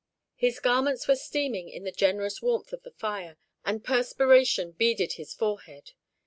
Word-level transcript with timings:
His 0.33 0.59
garments 0.59 1.07
were 1.07 1.15
steaming 1.15 1.69
in 1.69 1.83
the 1.83 1.91
generous 1.91 2.41
warmth 2.41 2.73
of 2.73 2.81
the 2.81 2.89
fire, 2.89 3.37
and 3.63 3.83
perspiration 3.83 4.71
beaded 4.71 5.13
his 5.13 5.35
forehead. 5.35 5.91